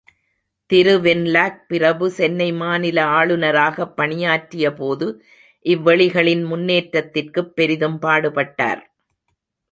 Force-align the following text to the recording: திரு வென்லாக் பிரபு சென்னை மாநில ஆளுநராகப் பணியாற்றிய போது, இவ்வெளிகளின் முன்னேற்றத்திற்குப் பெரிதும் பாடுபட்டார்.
திரு 0.69 0.99
வென்லாக் 0.99 1.57
பிரபு 1.67 2.09
சென்னை 2.11 2.51
மாநில 2.51 3.03
ஆளுநராகப் 3.05 3.93
பணியாற்றிய 3.95 4.73
போது, 4.73 5.07
இவ்வெளிகளின் 5.65 6.43
முன்னேற்றத்திற்குப் 6.45 7.55
பெரிதும் 7.55 7.99
பாடுபட்டார். 8.01 8.81